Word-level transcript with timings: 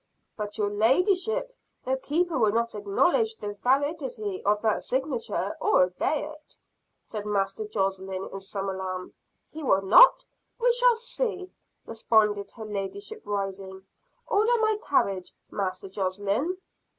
"But, 0.35 0.57
your 0.57 0.71
ladyship, 0.71 1.55
the 1.85 1.95
keeper 1.95 2.39
will 2.39 2.51
not 2.53 2.73
acknowledge 2.73 3.35
the 3.35 3.53
validity 3.61 4.43
of 4.43 4.59
that 4.63 4.81
signature, 4.81 5.55
or 5.61 5.83
obey 5.83 6.23
it," 6.25 6.55
said 7.03 7.23
Master 7.23 7.65
Josslyn 7.67 8.27
in 8.33 8.39
some 8.41 8.67
alarm. 8.67 9.13
"He 9.45 9.61
will 9.61 9.83
not? 9.83 10.25
We 10.59 10.73
shall 10.73 10.95
see!" 10.95 11.51
responded 11.85 12.49
her 12.53 12.65
ladyship 12.65 13.21
rising. 13.25 13.85
"Order 14.25 14.57
my 14.59 14.77
carriage, 14.89 15.31
Master 15.51 15.87
Josslyn." 15.87 16.57